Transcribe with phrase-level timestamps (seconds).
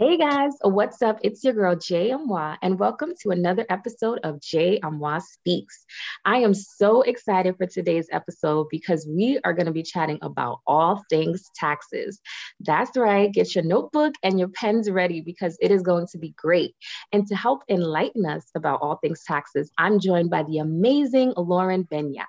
[0.00, 1.18] Hey guys, what's up?
[1.24, 5.84] It's your girl Jay Amwa, and welcome to another episode of Jay Amwa Speaks.
[6.24, 10.60] I am so excited for today's episode because we are going to be chatting about
[10.68, 12.20] all things taxes.
[12.60, 16.32] That's right, get your notebook and your pens ready because it is going to be
[16.38, 16.76] great.
[17.12, 21.82] And to help enlighten us about all things taxes, I'm joined by the amazing Lauren
[21.82, 22.24] Benyah.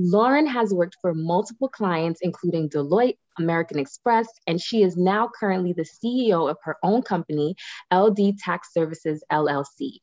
[0.00, 5.72] Lauren has worked for multiple clients, including Deloitte, American Express, and she is now currently
[5.72, 7.56] the CEO of her own company,
[7.92, 9.98] LD Tax Services LLC.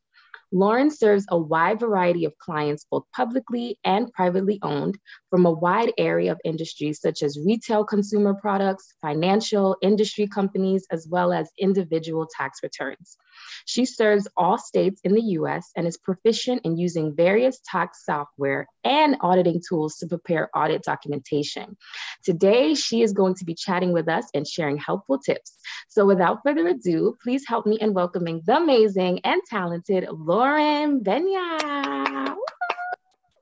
[0.52, 4.96] Lauren serves a wide variety of clients, both publicly and privately owned,
[5.28, 11.08] from a wide area of industries such as retail consumer products, financial, industry companies, as
[11.10, 13.16] well as individual tax returns.
[13.64, 18.66] She serves all states in the US and is proficient in using various tax software
[18.84, 21.76] and auditing tools to prepare audit documentation.
[22.24, 25.52] Today, she is going to be chatting with us and sharing helpful tips.
[25.88, 32.36] So, without further ado, please help me in welcoming the amazing and talented Lauren Benyah.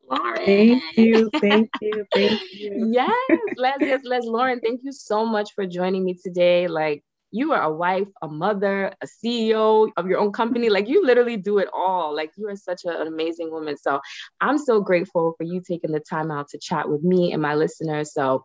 [0.09, 0.47] Lauren.
[0.47, 2.89] Thank you, thank you, thank you.
[2.92, 3.12] yes,
[3.56, 6.69] Les, yes, Les, Lauren, thank you so much for joining me today.
[6.69, 10.69] Like, you are a wife, a mother, a CEO of your own company.
[10.69, 12.15] Like you literally do it all.
[12.15, 13.77] Like you are such an amazing woman.
[13.77, 14.00] So
[14.41, 17.56] I'm so grateful for you taking the time out to chat with me and my
[17.56, 18.15] listeners.
[18.15, 18.45] So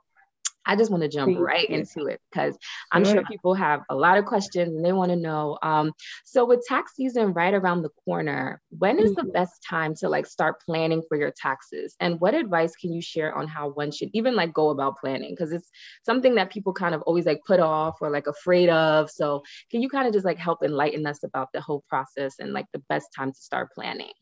[0.66, 2.58] I just want to jump right into it because
[2.92, 3.24] I'm sure.
[3.24, 5.58] people have a lot of questions and they want to know.
[5.64, 5.94] Um,
[6.26, 9.26] so with tax season right around the corner, when is mm-hmm.
[9.26, 11.96] the best time to like start planning for your taxes?
[12.00, 15.32] And what advice can you share on how one should even like go about planning?
[15.32, 15.70] Because it's
[16.04, 19.10] something that people kind of always like put off or like afraid of.
[19.10, 22.54] So can you kind of just like help enlighten us about the whole process and
[22.54, 24.14] like the best time to start planning?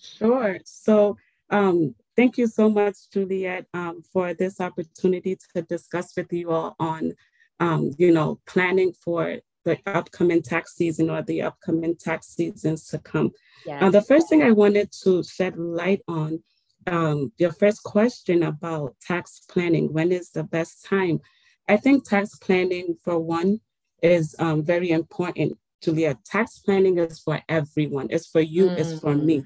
[0.00, 0.58] Sure.
[0.64, 1.16] So
[1.50, 6.74] um, Thank you so much, Juliet, um, for this opportunity to discuss with you all
[6.80, 7.12] on,
[7.60, 12.98] um, you know, planning for the upcoming tax season or the upcoming tax seasons to
[12.98, 13.30] come.
[13.64, 13.80] Yes.
[13.80, 16.42] Uh, the first thing I wanted to shed light on,
[16.88, 21.20] um, your first question about tax planning, when is the best time?
[21.68, 23.60] I think tax planning, for one,
[24.02, 25.56] is um, very important.
[25.82, 28.08] Juliet, tax planning is for everyone.
[28.10, 28.78] It's for you, mm-hmm.
[28.80, 29.44] it's for me.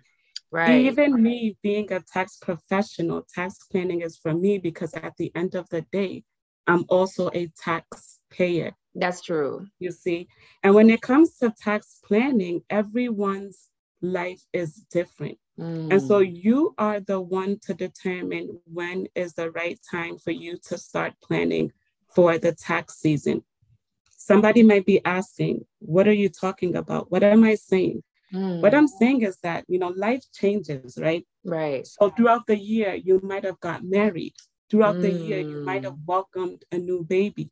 [0.52, 0.84] Right.
[0.84, 5.54] Even me being a tax professional, tax planning is for me because at the end
[5.54, 6.24] of the day,
[6.66, 8.72] I'm also a taxpayer.
[8.94, 9.66] That's true.
[9.78, 10.28] You see?
[10.62, 13.70] And when it comes to tax planning, everyone's
[14.02, 15.38] life is different.
[15.58, 15.90] Mm.
[15.90, 16.44] And so mm.
[16.44, 21.14] you are the one to determine when is the right time for you to start
[21.22, 21.72] planning
[22.14, 23.42] for the tax season.
[24.10, 27.10] Somebody might be asking, What are you talking about?
[27.10, 28.02] What am I saying?
[28.34, 28.60] Mm.
[28.60, 31.26] What I'm saying is that, you know, life changes, right?
[31.44, 31.86] Right.
[31.86, 34.34] So throughout the year, you might have got married.
[34.70, 35.02] Throughout mm.
[35.02, 36.06] the year, you might have mm.
[36.06, 37.50] welcomed a new baby.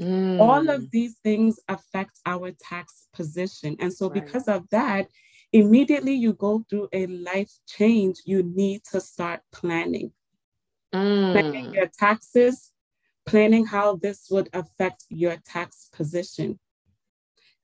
[0.00, 0.40] Mm.
[0.40, 0.90] All of mm.
[0.90, 3.76] these things affect our tax position.
[3.78, 4.24] And so, right.
[4.24, 5.06] because of that,
[5.52, 10.12] immediately you go through a life change, you need to start planning.
[10.92, 12.72] Planning your taxes,
[13.24, 16.58] planning how this would affect your tax position.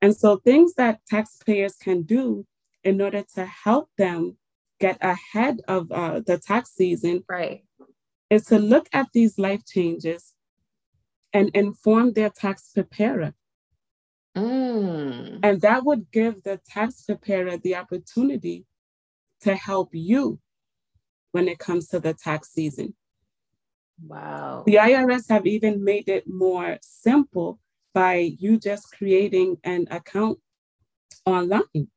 [0.06, 2.46] And so, things that taxpayers can do
[2.84, 4.36] in order to help them
[4.78, 7.64] get ahead of uh, the tax season right.
[8.30, 10.34] is to look at these life changes
[11.32, 13.34] and inform their tax preparer.
[14.36, 15.40] Mm.
[15.42, 18.64] And that would give the tax preparer the opportunity
[19.40, 20.38] to help you
[21.32, 22.94] when it comes to the tax season.
[24.06, 24.62] Wow.
[24.66, 27.58] The IRS have even made it more simple
[27.96, 30.38] by you just creating an account
[31.24, 31.88] online.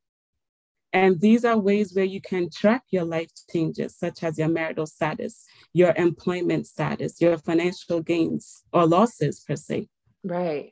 [0.94, 4.86] And these are ways where you can track your life changes, such as your marital
[4.86, 5.44] status,
[5.74, 9.90] your employment status, your financial gains or losses, per se.
[10.24, 10.72] Right.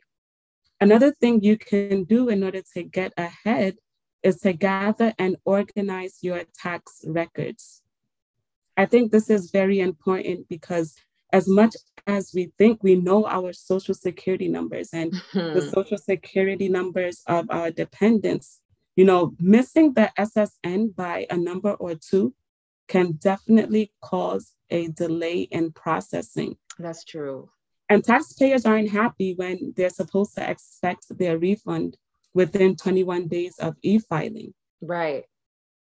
[0.79, 3.75] Another thing you can do in order to get ahead
[4.23, 7.81] is to gather and organize your tax records.
[8.77, 10.95] I think this is very important because
[11.33, 15.53] as much as we think we know our social security numbers and mm-hmm.
[15.53, 18.61] the social security numbers of our dependents,
[18.95, 22.33] you know, missing the SSN by a number or two
[22.87, 26.55] can definitely cause a delay in processing.
[26.79, 27.49] That's true.
[27.89, 31.97] And taxpayers aren't happy when they're supposed to expect their refund
[32.33, 34.53] within 21 days of e filing.
[34.81, 35.23] Right.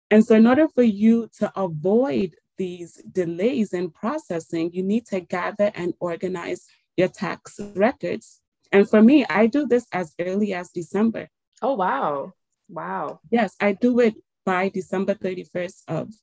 [0.09, 5.19] And so, in order for you to avoid these delays in processing, you need to
[5.19, 6.65] gather and organize
[6.95, 8.41] your tax records.
[8.71, 11.29] And for me, I do this as early as December.
[11.61, 12.33] Oh, wow.
[12.69, 13.19] Wow.
[13.31, 14.15] Yes, I do it
[14.45, 16.13] by December 31st of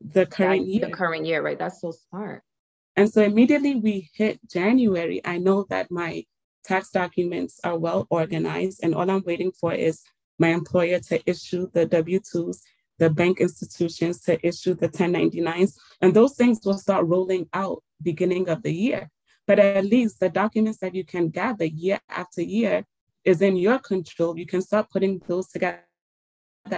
[0.00, 0.86] the current that, year.
[0.86, 1.58] The current year, right?
[1.58, 2.42] That's so smart.
[2.96, 6.24] And so immediately we hit January, I know that my
[6.64, 10.02] tax documents are well organized, and all I'm waiting for is
[10.38, 12.58] my employer to issue the W 2s,
[12.98, 18.48] the bank institutions to issue the 1099s, and those things will start rolling out beginning
[18.48, 19.10] of the year.
[19.46, 22.84] But at least the documents that you can gather year after year
[23.24, 24.38] is in your control.
[24.38, 25.82] You can start putting those together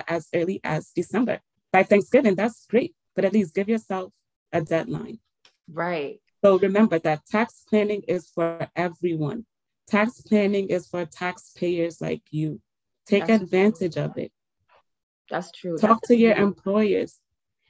[0.06, 1.40] as early as December.
[1.72, 4.12] By Thanksgiving, that's great, but at least give yourself
[4.52, 5.18] a deadline.
[5.72, 6.20] Right.
[6.44, 9.46] So remember that tax planning is for everyone.
[9.86, 12.60] Tax planning is for taxpayers like you.
[13.06, 14.04] Take That's advantage true.
[14.04, 14.32] of it.
[15.30, 15.76] That's true.
[15.78, 16.24] Talk That's to true.
[16.24, 17.18] your employers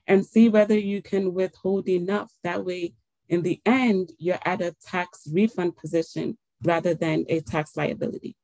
[0.06, 2.32] and see whether you can withhold enough.
[2.42, 2.94] That way,
[3.28, 8.36] in the end, you're at a tax refund position rather than a tax liability.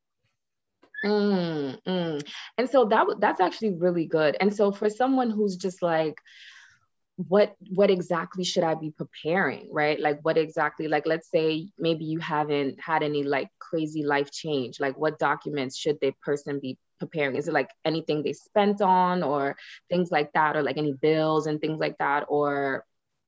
[1.04, 2.28] Mm, mm.
[2.58, 4.36] And so that that's actually really good.
[4.40, 6.18] And so for someone who's just like,
[7.16, 9.98] what what exactly should I be preparing, right?
[9.98, 14.78] Like what exactly, like let's say maybe you haven't had any like crazy life change.
[14.80, 17.36] Like what documents should the person be preparing?
[17.36, 19.56] Is it like anything they spent on or
[19.88, 22.26] things like that, or like any bills and things like that?
[22.28, 22.84] Or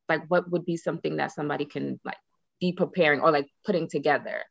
[0.08, 2.18] like what would be something that somebody can like
[2.60, 4.42] be preparing or like putting together?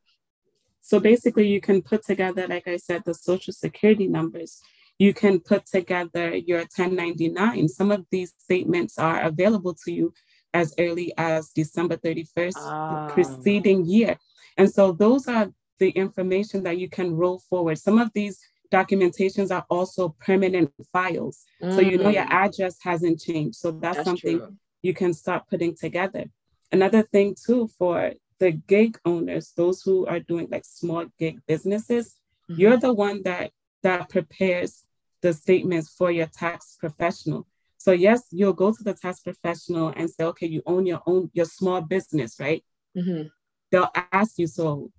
[0.81, 4.61] So basically, you can put together, like I said, the social security numbers.
[4.99, 7.67] You can put together your 1099.
[7.67, 10.13] Some of these statements are available to you
[10.53, 13.09] as early as December 31st, the ah.
[13.13, 14.17] preceding year.
[14.57, 17.77] And so those are the information that you can roll forward.
[17.77, 18.39] Some of these
[18.71, 21.43] documentations are also permanent files.
[21.61, 21.75] Mm.
[21.75, 22.31] So you know your mm.
[22.31, 23.57] address hasn't changed.
[23.57, 24.55] So that's, that's something true.
[24.81, 26.25] you can start putting together.
[26.71, 32.15] Another thing too for the gig owners, those who are doing like small gig businesses,
[32.49, 32.59] mm-hmm.
[32.59, 33.51] you're the one that
[33.83, 34.83] that prepares
[35.21, 37.47] the statements for your tax professional.
[37.77, 41.29] So yes, you'll go to the tax professional and say, okay, you own your own
[41.33, 42.63] your small business, right?
[42.95, 43.27] Mm-hmm.
[43.71, 44.91] They'll ask you, so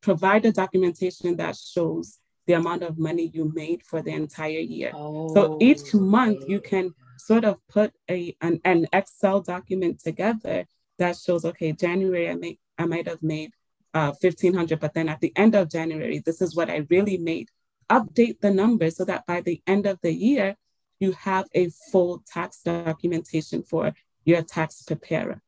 [0.00, 4.92] provide the documentation that shows the amount of money you made for the entire year.
[4.94, 10.66] Oh, so each month you can sort of put a an, an Excel document together
[10.98, 13.52] that shows, okay, January I make I might have made
[13.94, 17.48] uh, 1500, but then at the end of January, this is what I really made.
[17.90, 20.56] Update the numbers so that by the end of the year,
[21.00, 23.92] you have a full tax documentation for
[24.24, 25.42] your tax preparer.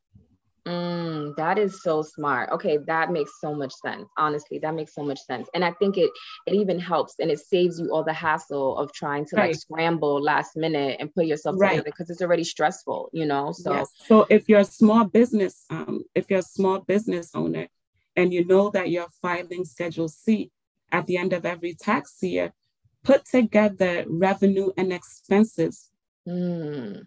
[0.66, 2.50] Mm, that is so smart.
[2.50, 4.08] Okay, that makes so much sense.
[4.16, 5.48] Honestly, that makes so much sense.
[5.54, 6.10] And I think it
[6.46, 9.48] it even helps and it saves you all the hassle of trying to right.
[9.48, 11.70] like scramble last minute and put yourself right.
[11.70, 13.50] together because it's already stressful, you know.
[13.50, 13.88] So yes.
[14.06, 17.66] so if you're a small business, um, if you're a small business owner
[18.14, 20.52] and you know that you're filing Schedule C
[20.92, 22.52] at the end of every tax year,
[23.02, 25.90] put together revenue and expenses.
[26.28, 27.06] Mm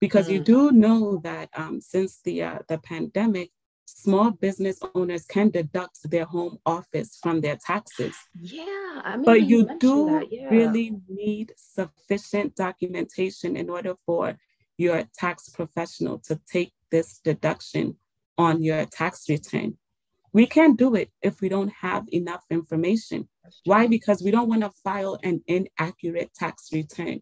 [0.00, 0.32] because mm.
[0.32, 3.50] you do know that um, since the uh, the pandemic,
[3.84, 8.14] small business owners can deduct their home office from their taxes.
[8.34, 10.48] Yeah, I mean, but you, you do yeah.
[10.48, 14.36] really need sufficient documentation in order for
[14.78, 17.96] your tax professional to take this deduction
[18.38, 19.76] on your tax return.
[20.32, 23.28] We can't do it if we don't have enough information.
[23.64, 23.86] Why?
[23.86, 27.20] Because we don't want to file an inaccurate tax return.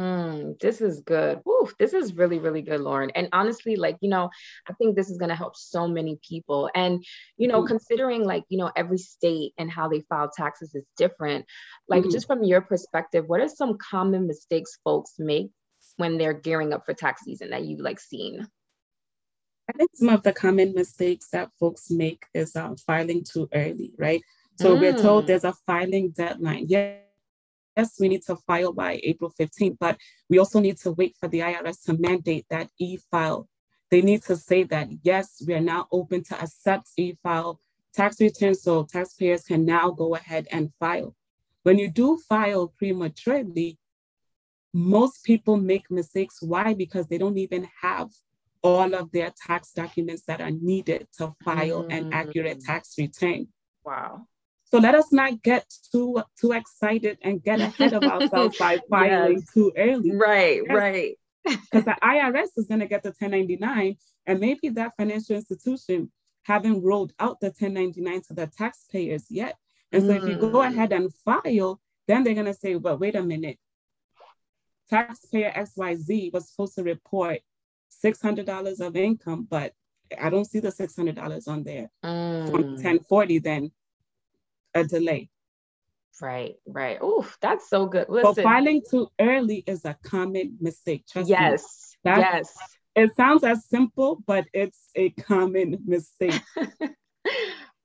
[0.00, 1.40] Mm, this is good.
[1.44, 3.10] Woo, this is really, really good, Lauren.
[3.10, 4.30] And honestly, like, you know,
[4.68, 6.70] I think this is going to help so many people.
[6.74, 7.04] And,
[7.36, 7.68] you know, mm-hmm.
[7.68, 11.46] considering like, you know, every state and how they file taxes is different,
[11.88, 12.12] like, mm-hmm.
[12.12, 15.50] just from your perspective, what are some common mistakes folks make
[15.96, 18.46] when they're gearing up for tax season that you've like seen?
[19.68, 23.92] I think some of the common mistakes that folks make is um, filing too early,
[23.98, 24.22] right?
[24.56, 24.80] So mm.
[24.80, 25.26] we're told mm.
[25.28, 26.66] there's a filing deadline.
[26.68, 26.94] Yeah
[27.78, 29.96] yes, we need to file by April 15th, but
[30.28, 33.48] we also need to wait for the IRS to mandate that e-file.
[33.90, 37.60] They need to say that, yes, we are now open to accept e-file
[37.94, 41.14] tax returns, so taxpayers can now go ahead and file.
[41.62, 43.78] When you do file prematurely,
[44.74, 46.42] most people make mistakes.
[46.42, 46.74] Why?
[46.74, 48.10] Because they don't even have
[48.62, 51.92] all of their tax documents that are needed to file mm.
[51.96, 53.48] an accurate tax return.
[53.84, 54.26] Wow.
[54.64, 59.38] So let us not get too too excited and get ahead of ourselves by filing
[59.38, 59.52] yes.
[59.52, 60.12] too early.
[60.12, 60.74] Right, yes.
[60.74, 61.18] right.
[61.70, 63.96] Because the IRS is going to get the 1099,
[64.26, 66.12] and maybe that financial institution
[66.42, 69.56] haven't rolled out the 1099 to the taxpayers yet.
[69.90, 70.16] And so mm.
[70.16, 70.66] if you go mm.
[70.66, 73.58] ahead and file, then they're going to say, well, wait a minute.
[74.90, 77.40] Taxpayer XYZ was supposed to report
[78.04, 79.72] $600 of income, but
[80.20, 81.90] I don't see the $600 on there.
[82.04, 82.50] Mm.
[82.50, 83.72] From 1040, then
[84.74, 85.28] a delay.
[86.20, 86.98] Right, right.
[87.00, 88.06] Oh, that's so good.
[88.08, 88.34] Listen.
[88.34, 91.04] But filing too early is a common mistake.
[91.08, 92.12] Trust yes, me.
[92.16, 92.52] yes.
[92.96, 96.40] It sounds as simple, but it's a common mistake.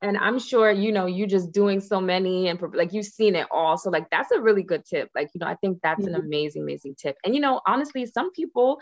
[0.03, 3.47] and i'm sure you know you just doing so many and like you've seen it
[3.49, 6.13] all so like that's a really good tip like you know i think that's mm-hmm.
[6.13, 8.79] an amazing amazing tip and you know honestly some people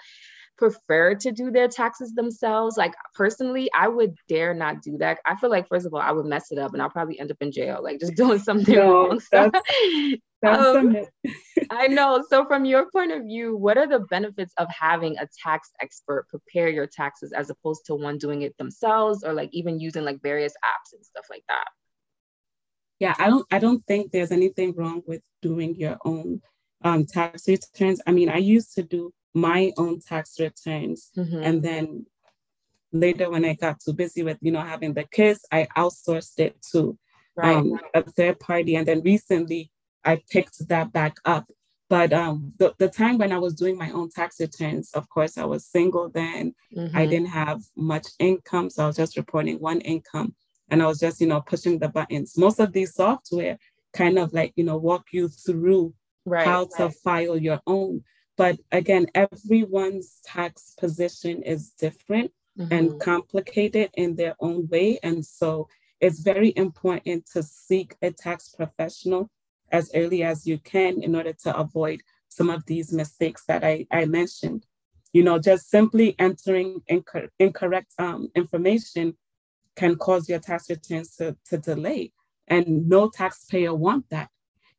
[0.58, 2.78] prefer to do their taxes themselves.
[2.78, 5.18] Like personally, I would dare not do that.
[5.26, 7.32] I feel like first of all, I would mess it up and I'll probably end
[7.32, 9.22] up in jail, like just doing something no, wrong.
[9.32, 9.60] That's
[10.46, 10.98] um,
[11.70, 12.24] I know.
[12.30, 16.28] So from your point of view, what are the benefits of having a tax expert
[16.30, 20.22] prepare your taxes as opposed to one doing it themselves or like even using like
[20.22, 21.66] various apps and stuff like that?
[23.00, 26.42] Yeah, I don't I don't think there's anything wrong with doing your own
[26.84, 28.02] um, tax returns.
[28.06, 31.10] I mean, I used to do my own tax returns.
[31.18, 31.44] Mm-hmm.
[31.44, 32.06] And then
[32.92, 36.58] later when I got too busy with, you know, having the kids, I outsourced it
[36.74, 36.98] to
[37.36, 37.56] right.
[37.56, 38.76] um, a third party.
[38.76, 39.72] And then recently
[40.04, 41.46] I picked that back up.
[41.90, 45.38] But um, the, the time when I was doing my own tax returns, of course,
[45.38, 46.56] I was single then.
[46.76, 46.96] Mm-hmm.
[46.96, 48.70] I didn't have much income.
[48.70, 50.34] So I was just reporting one income
[50.70, 52.38] and I was just, you know, pushing the buttons.
[52.38, 53.58] Most of these software
[53.92, 55.94] kind of like, you know, walk you through
[56.26, 56.72] right, how right.
[56.78, 58.04] to file your own.
[58.38, 62.74] But again, everyone's tax position is different mm-hmm.
[62.74, 64.98] and complicated in their own way.
[65.04, 65.68] And so
[66.00, 69.30] it's very important to seek a tax professional
[69.72, 73.86] as early as you can in order to avoid some of these mistakes that I,
[73.92, 74.66] I mentioned.
[75.14, 79.18] You know, just simply entering inc- incorrect um, information
[79.76, 82.12] can cause your tax returns to, to delay.
[82.48, 84.30] And no taxpayer want that.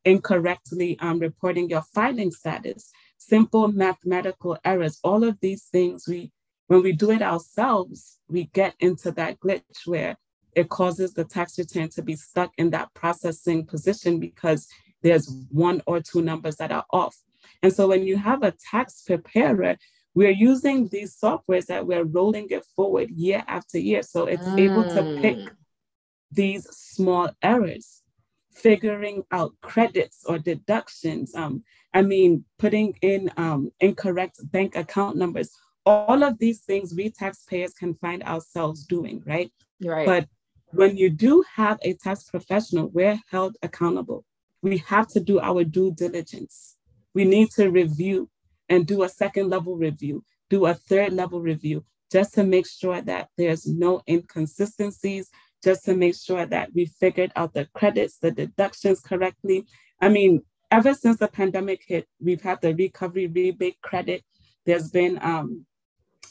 [0.05, 2.91] Incorrectly um, reporting your filing status
[3.27, 6.31] simple mathematical errors, all of these things, we
[6.67, 10.17] when we do it ourselves, we get into that glitch where
[10.55, 14.67] it causes the tax return to be stuck in that processing position because
[15.01, 17.15] there's one or two numbers that are off.
[17.61, 19.77] And so when you have a tax preparer,
[20.15, 24.03] we're using these softwares that we're rolling it forward year after year.
[24.03, 24.59] So it's mm.
[24.59, 25.49] able to pick mm.
[26.31, 28.03] these small errors
[28.53, 31.33] figuring out credits or deductions.
[31.35, 35.51] Um, I mean, putting in um, incorrect bank account numbers.
[35.85, 39.51] All of these things we taxpayers can find ourselves doing, right?
[39.83, 40.05] Right.
[40.05, 40.27] But
[40.73, 44.25] when you do have a tax professional, we're held accountable.
[44.61, 46.77] We have to do our due diligence.
[47.13, 48.29] We need to review
[48.69, 53.01] and do a second level review, do a third level review, just to make sure
[53.01, 55.29] that there's no inconsistencies,
[55.63, 59.65] just to make sure that we figured out the credits, the deductions correctly.
[60.01, 64.23] I mean, ever since the pandemic hit, we've had the recovery rebate credit.
[64.65, 65.65] There's been um,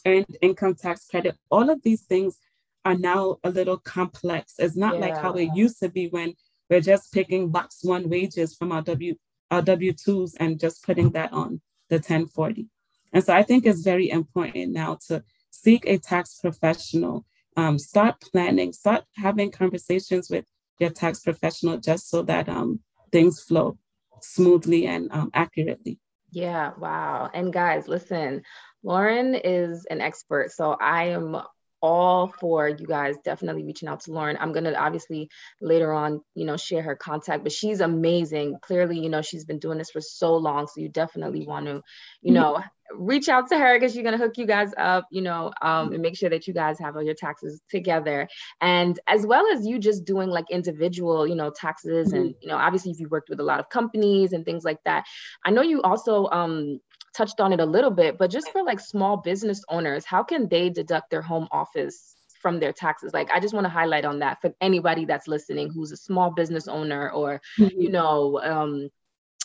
[0.04, 1.37] earned income tax credit.
[1.50, 2.38] All of these things
[2.84, 4.54] are now a little complex.
[4.58, 5.00] It's not yeah.
[5.00, 6.34] like how it used to be when
[6.68, 9.14] we're just picking box one wages from our W
[9.50, 11.60] our W-2s and just putting that on
[11.90, 12.68] the 1040.
[13.12, 18.20] And so I think it's very important now to seek a tax professional um, start
[18.20, 20.44] planning, start having conversations with
[20.78, 23.78] your tax professional just so that um, things flow
[24.20, 25.98] smoothly and um, accurately.
[26.30, 27.30] Yeah, wow.
[27.34, 28.42] And guys, listen,
[28.82, 30.50] Lauren is an expert.
[30.50, 31.36] So I am
[31.82, 34.38] all for you guys definitely reaching out to Lauren.
[34.40, 35.28] I'm going to obviously
[35.60, 38.58] later on, you know, share her contact, but she's amazing.
[38.62, 40.68] Clearly, you know, she's been doing this for so long.
[40.68, 41.82] So you definitely want to,
[42.22, 42.34] you mm-hmm.
[42.34, 42.62] know,
[42.94, 45.92] reach out to her because she's going to hook you guys up, you know, um,
[45.92, 48.28] and make sure that you guys have all your taxes together.
[48.60, 52.16] And as well as you just doing like individual, you know, taxes mm-hmm.
[52.16, 54.78] and, you know, obviously if you worked with a lot of companies and things like
[54.84, 55.04] that.
[55.44, 56.80] I know you also um,
[57.14, 60.49] touched on it a little bit, but just for like small business owners, how can
[60.49, 63.12] they deduct their home office from their taxes?
[63.12, 66.31] Like, I just want to highlight on that for anybody that's listening who's a small
[66.31, 67.81] business owner or, mm-hmm.
[67.81, 68.88] you know, um,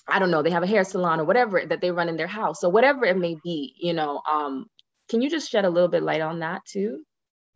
[0.08, 2.28] I don't know, they have a hair salon or whatever that they run in their
[2.28, 2.62] house.
[2.62, 4.68] So whatever it may be, you know, um,
[5.10, 7.04] can you just shed a little bit light on that too?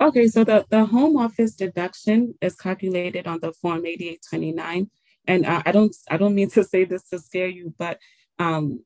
[0.02, 4.90] Okay, so the, the home office deduction is calculated on the form 8829.
[5.28, 8.00] And uh, I don't I don't mean to say this to scare you, but
[8.40, 8.84] um,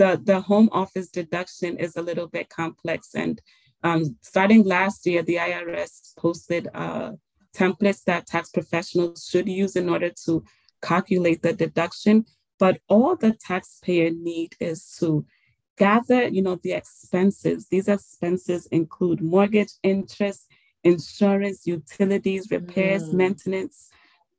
[0.00, 3.10] the, the home office deduction is a little bit complex.
[3.14, 3.38] And
[3.84, 7.12] um, starting last year, the IRS posted uh,
[7.54, 10.42] templates that tax professionals should use in order to
[10.80, 12.24] calculate the deduction.
[12.58, 15.26] But all the taxpayer need is to
[15.76, 17.68] gather, you know, the expenses.
[17.68, 20.46] These expenses include mortgage interest,
[20.82, 23.14] insurance, utilities, repairs, mm.
[23.14, 23.90] maintenance,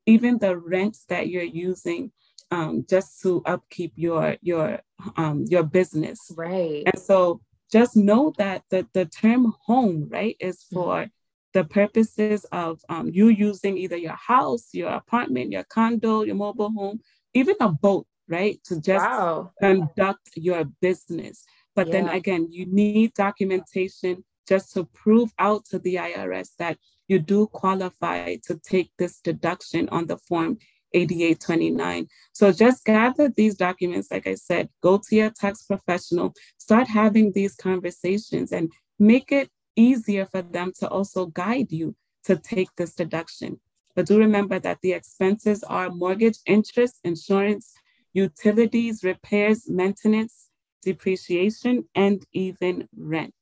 [0.08, 2.12] even the rent that you're using
[2.52, 4.80] um, just to upkeep your your
[5.18, 6.20] um, your business.
[6.36, 6.84] Right.
[6.86, 7.42] And so
[7.72, 10.76] just know that the, the term home, right, is mm-hmm.
[10.76, 11.10] for mm-hmm.
[11.54, 16.72] the purposes of um, you using either your house, your apartment, your condo, your mobile
[16.72, 17.00] home,
[17.34, 19.52] even a boat, right, to just wow.
[19.62, 21.46] conduct your business.
[21.76, 21.94] But yeah.
[21.94, 26.78] then again, you need documentation just to prove out to the IRS that
[27.08, 30.58] you do qualify to take this deduction on the form
[30.94, 32.08] 8829.
[32.34, 37.32] So just gather these documents, like I said, go to your tax professional, start having
[37.32, 41.96] these conversations and make it easier for them to also guide you
[42.26, 43.60] to take this deduction.
[43.96, 47.74] But do remember that the expenses are mortgage interest, insurance,
[48.14, 50.50] utilities, repairs, maintenance,
[50.82, 53.34] depreciation, and even rent.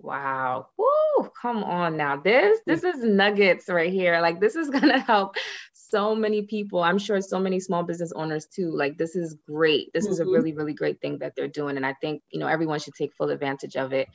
[0.00, 0.68] Wow.
[0.78, 2.16] Woo, come on now.
[2.16, 4.20] This this is nuggets right here.
[4.20, 5.36] Like this is going to help
[5.90, 6.82] so many people.
[6.82, 8.70] I'm sure so many small business owners too.
[8.70, 9.92] Like this is great.
[9.92, 10.12] This mm-hmm.
[10.12, 10.32] is a mm-hmm.
[10.32, 13.14] really really great thing that they're doing and I think, you know, everyone should take
[13.14, 14.08] full advantage of it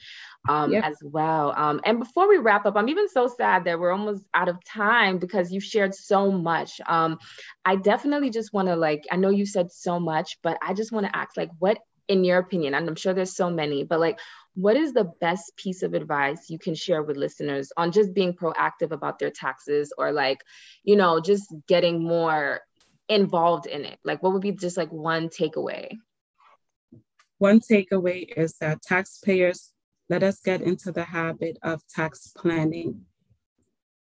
[0.47, 0.83] um yep.
[0.83, 1.53] as well.
[1.55, 4.63] Um and before we wrap up, I'm even so sad that we're almost out of
[4.65, 6.81] time because you've shared so much.
[6.87, 7.19] Um
[7.65, 10.91] I definitely just want to like I know you said so much, but I just
[10.91, 13.99] want to ask like what in your opinion, and I'm sure there's so many, but
[13.99, 14.19] like
[14.55, 18.33] what is the best piece of advice you can share with listeners on just being
[18.33, 20.39] proactive about their taxes or like
[20.83, 22.61] you know just getting more
[23.09, 23.99] involved in it?
[24.03, 25.97] Like what would be just like one takeaway?
[27.39, 29.71] One takeaway is that taxpayers
[30.09, 33.05] let us get into the habit of tax planning.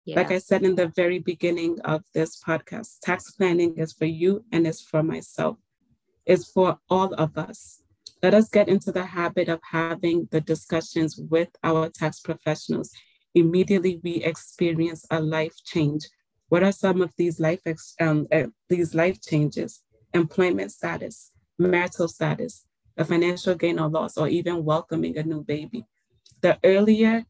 [0.04, 0.16] Yeah.
[0.16, 4.44] like i said in the very beginning of this podcast tax planning is for you
[4.52, 5.58] and it's for myself.
[6.26, 7.81] It's for all of us
[8.24, 12.92] let us get into the habit of having the discussions with our tax professionals.
[13.34, 16.08] Immediately, we experience a life change.
[16.50, 17.62] What are some of these life
[18.00, 19.82] um, uh, these life changes?
[20.14, 22.66] Employment status, marital status,
[22.98, 25.86] a financial gain or loss, or even welcoming a new baby.
[26.42, 27.26] The earlier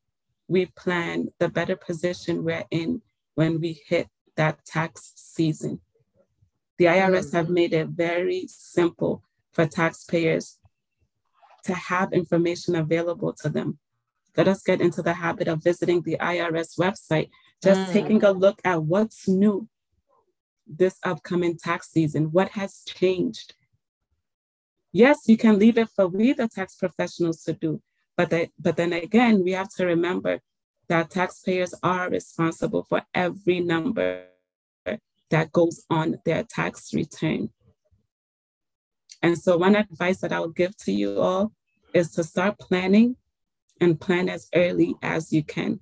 [0.47, 3.01] we plan, the better position we're in
[3.35, 5.79] when we hit that tax season.
[6.77, 10.57] The IRS have made it very simple for taxpayers
[11.65, 13.79] to have information available to them.
[14.37, 17.29] Let us get into the habit of visiting the IRS website,
[17.63, 17.93] just mm.
[17.93, 19.67] taking a look at what's new
[20.67, 23.55] this upcoming tax season, what has changed.
[24.93, 27.81] Yes, you can leave it for we, the tax professionals, to do,
[28.17, 30.39] but, they, but then again, we have to remember
[30.87, 34.25] that taxpayers are responsible for every number
[35.29, 37.49] that goes on their tax return.
[39.21, 41.51] And so, one advice that I would give to you all
[41.93, 43.15] is to start planning
[43.79, 45.79] and plan as early as you can.